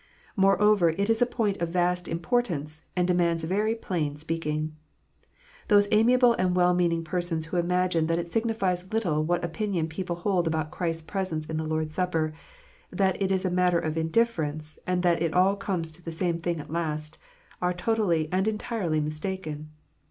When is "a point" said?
1.21-1.57